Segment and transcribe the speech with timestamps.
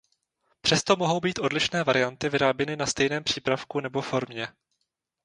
[0.61, 4.47] Přesto mohou být odlišné varianty vyráběny na stejném přípravku nebo formě.